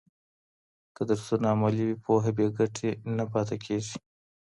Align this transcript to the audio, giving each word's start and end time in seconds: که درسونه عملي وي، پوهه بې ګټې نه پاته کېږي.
که 0.95 1.01
درسونه 1.09 1.47
عملي 1.55 1.83
وي، 1.87 1.97
پوهه 2.03 2.31
بې 2.37 2.47
ګټې 2.57 2.91
نه 3.15 3.23
پاته 3.31 3.55
کېږي. 3.65 3.95